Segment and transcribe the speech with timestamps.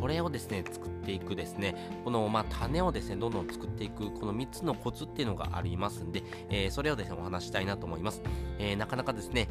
[0.00, 1.74] これをですね作っていくですね
[2.04, 8.22] このまあ種をですねどんどん作っていくこの3つのコツっていうのがありますんで、えー、それをですねお話したいなと思います、
[8.58, 9.48] えー、なかなかですね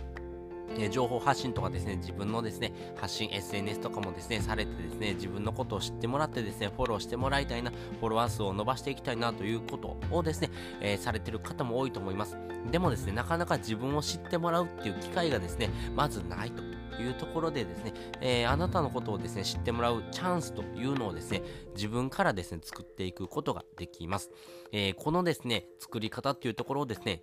[0.78, 10.50] え情報発信とかですね、自分のですね、発信 SNS とかもですね、されてですね、自分のことを知ってもらってですね、フォローしてもらいたいな、フォロワー数を伸ばしていきたいなということをですね、
[10.82, 12.38] えー、されてる方も多いと思います。
[12.72, 16.69] でもですね、なかなか自分を知ってもらうっていう機会がですね、まずないと。
[17.02, 21.42] いうところでですね、えー、あなたのことをですね、知ってもらうチャンスというのをですね、
[21.76, 24.32] 自分からですね、作っていくことができます。
[24.72, 27.22] えー、このですね、作り方っていうところをですね、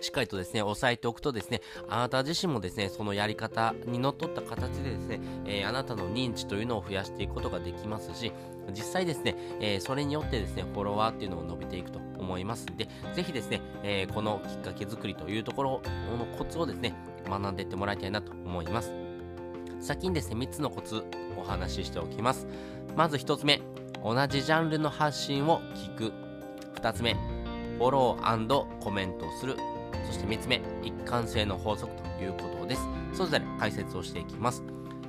[0.00, 8.32] しっかりとですね、押さえておくとですね、あなた自身もですね、そのやり方にのっとった形でですね、えー、あなたの認知というのを増やしていくことができますし、
[8.70, 15.82] 実際ですね、えー、それによってですね、フォロワーっていうのを伸びていくと思いますんで、ぜひですね、えー、このきっかけ作りというところ
[16.16, 16.94] のコツをですね、
[17.28, 18.92] 学んでいってもらいたいなと思います。
[19.80, 21.04] 先にですね、3つのコツ
[21.36, 22.46] お話ししておきます。
[22.96, 23.60] まず1つ目、
[24.02, 26.12] 同じジャンルの発信を聞く。
[26.80, 27.14] 2つ目、
[27.78, 29.56] フォローコメントをする。
[30.06, 32.88] そして3つ目、一貫性の法則ということです。
[33.12, 34.62] それぞれ解説をしていきます。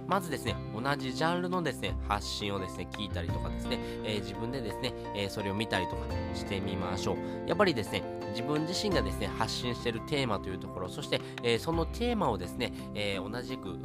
[0.09, 6.01] まずですね、同じジャンルのですね、発信をですね、聞いたりとかですね、えー、自分でですね、えー、それを見たりとか
[6.33, 7.17] してみましょう。
[7.47, 8.01] やっぱりですね、
[8.31, 13.77] 自分自身がですね、発信しているテーマというところ、そして、えー、そのテーマをですね、え同じく、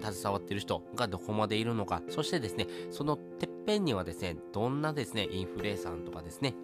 [0.00, 6.54] 携わっている人がどこまでいるのか、そしてですね、そのてっぺんにはですね、どんなですね、インフルエンサーとかですね、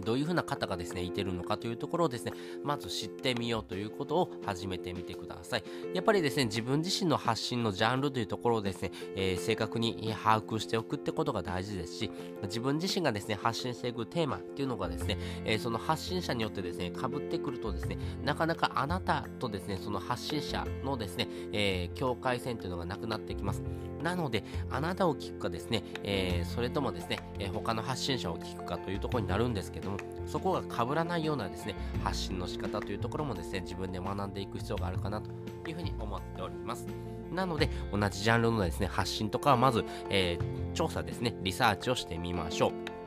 [0.00, 2.32] どういうふうな方がですね、いてるのかというところをですね、
[2.64, 5.64] まず知ってみようということを始めてみてください。
[5.94, 12.10] やっぱりですね、自分自身の発信のジャンルというところをですね、えー、正確に把握しておくってことが大事ですし、
[12.44, 23.62] 自分自身がですね、発信していくテーマっていうのがですね、えー、その発信者によってですね、被ってくるとですね、なかなかあなたとですね、その発信者のですね、えー、境界線というのがなくなってきます。
[24.02, 35.30] なので、あなたを聞くかですね、えー、それともですね、えー、他の発信者を聞くかというところになるんですけども、そこが被らないようなですね、発信の仕方というところもですね、自分で学んでいく必要があるかなと
[35.68, 36.86] いうふうに思っております。
[37.32, 43.01] なので、同じジャンルのですね、発信とかはまず、えー、調査ですね、リサーチをしてみましょう。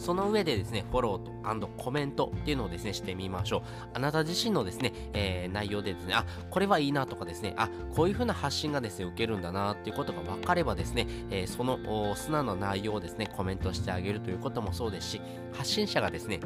[0.00, 1.30] その上でですね、フォローと
[1.76, 3.62] コメントっていうのをですね、してみましょう。
[3.94, 15.20] あなた自身のですね、えー、内容でですね、あ、これはいいなとかですね、あ、こういう風な発信がですね、受けるんだなっていうことが分かればですね、えー、その素直な内容をですね、コメントしてあげるということもそうですし、
[15.52, 16.40] 発信者がですね、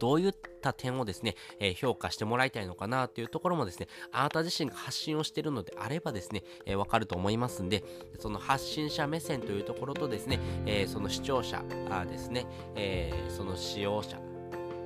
[0.00, 7.84] どういった点をですね、えー、評価してもらいたいのかなっていうところもですね、あなた自身が発信をしているのであればですね、えー、わかると思いますんで、
[8.18, 11.62] その発信者目線というところとですね、えー、その視聴者
[12.10, 14.18] ですね、えー、その使用者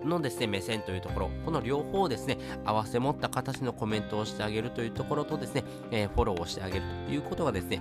[0.05, 7.81] のですね、目線というところ、この両方をですね、合わせ持った形のコメントをしてあげるというところとですね、えー、フォローをしてあげるということがですね、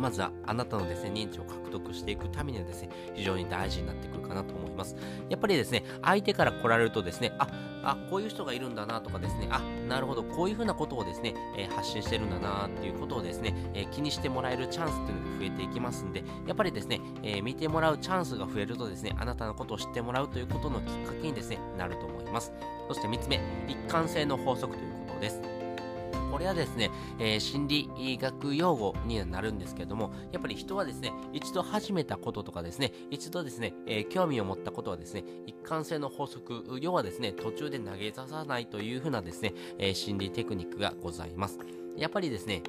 [0.00, 4.96] まずはあなたのですね、認知を獲得していくためにはですね、非常に大事になってくるかなと思います。
[5.28, 7.48] やっぱりですね、相手から来られるとですね、あ、
[7.82, 22.52] あ、こういう人がいるんだなとかですね、あ、なるほど、こういうふうなことをですね、えー、発信してるんだなっていうことをですね、えー、気にしてもらえるチャンスっていうのが増えていきますんで、やっぱりですね、えー、見てもらうチャンスが増えるとですね、あなたのことを知ってもらうということのきっかけにですね、なると思います。
[22.88, 25.49] そして3つ目、一貫性の法則ということです。
[26.30, 41.58] これはですね、えー、心理学用語になるんですけれども、やっぱり人はですね、一度始めたこととかですね、一度ですね、えー、興味を持ったことはですね、一貫性の法則、要はですね、途中で投げ出さないというふうなですね、え、心理テクニックがございます。
[41.96, 42.62] やっぱりですね、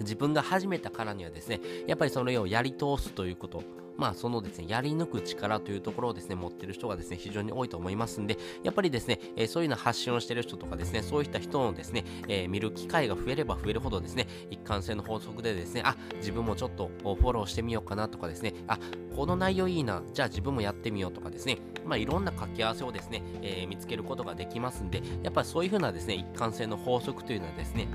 [0.00, 3.62] 自分が始めたからにはですね、やっぱりそれをやり通すということ、
[3.96, 18.78] まあそのですね、やり抜く力というところをですね、持ってる人がですね、非常に多いと思いますんで、やっぱりですね、えー、そういうの発信をしてる人とかですね、そういった人のですね、えー、見る機会が増えれば増えるほどですね、一貫性の法則でですね、あ、自分もちょっとフォローしてみようかなとかですね、あ、
[19.14, 27.88] この内容いいな、じゃあ自分もやってみようとかですね、まあいろんな掛け合わせをですね、えー、見つけることができますんで、やっぱりそういうふうなですね、一貫性の法則というのはですね、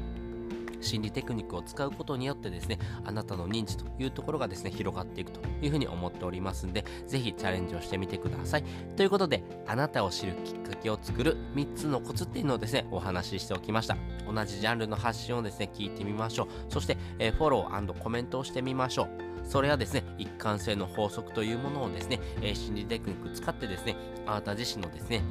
[0.81, 8.63] 心理テクニックを使うことによってですね、あなたの認知というところがですね、広がっていくというふうに思っておりますんで、ぜひチャレンジをしてみてください。
[8.95, 13.97] ということで、あなたを知るきっかけを作る3つのコツっていうのをですね、お話ししておきました。
[14.31, 16.47] 同じジャンルの発信をですね、聞いてみましょう。
[16.69, 19.07] そして、えー、フォローコメントをしてみましょう。
[19.44, 23.95] それはですね、一貫性の法則というものをですね、えー、心理テクニック使ってですね、
[24.25, 25.21] あなた自身のですね、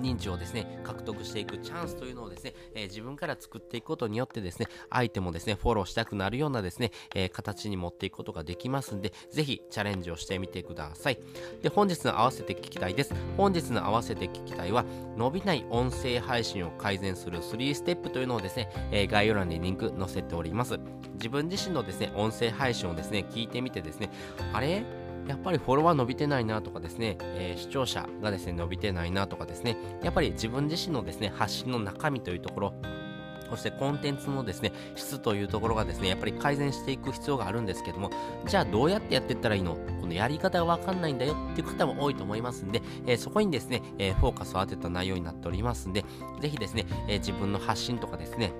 [0.00, 11.18] 認知をですね、獲得していくチャンスというのをですね、えー、自分から作っていくことによってですね、相手もですね、フォローしたくなるようなですね、えー、形に持っていくことができますんで、ぜひチャレンジをしてみてください。
[11.62, 13.14] で、本日の合わせて聞きたいです。
[13.36, 14.84] 本日の合わせて聞きたいは、
[15.16, 20.78] 伸びない音声配信を改善する3ステップというのをですね、えー、概要欄にリンク載せております。
[21.14, 24.10] 自分自身のですね、音声配信をですね、聞いてみてですね、
[24.52, 24.99] あれ？
[25.26, 32.74] やっぱりフォロワー伸びてないなとかですね、えー、視聴者がですね、伸びてないなとかですね、やっぱり自分自身のですね、発信の中身というところ、
[33.48, 38.10] そしてコンテンツのですね、質というところがですね、やっぱり改善していく必要があるんですけども、
[38.46, 39.76] じゃあどうやってやっていったらいいの？
[40.00, 46.04] このやり方がわかんないんだよっていう方も多いと思いますんで、えー、そこにですね、えー、フォーカスを当てた内容になっておりますんで、
[46.40, 48.52] ぜひですね、えー、自分の発信とかですね、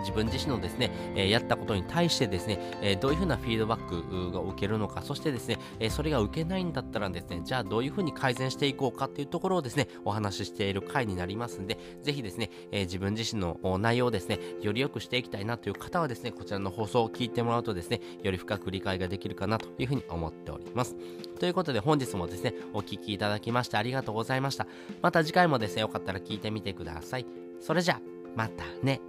[0.00, 20.96] 自分自身のですね、え、やったことに対してですね、え、どういうふうなフィードバックが受けるのか、そしてですね、え、それが受けないんだったらですね、じゃあどういうふうに改善していこうかっていうところをですね、お話ししている回になりますんで、ぜひですね、え自分自身の内容をですね、より良くしていきたいなという方はですね、こちらの放送を聞いてもらうとですね、より深く理解ができるかなというふうに思っております。
[21.38, 24.66] ということで本日もですね、お聴きいただきましてありがとうございました。
[25.02, 27.26] また次回もですね、よかったら聞いてみてください。
[27.60, 28.00] それじゃあ、
[28.36, 29.00] またね。